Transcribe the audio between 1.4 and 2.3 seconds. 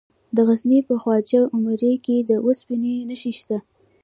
عمري کې